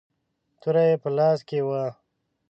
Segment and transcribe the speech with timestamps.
[0.61, 1.83] توره يې په لاس کې وه.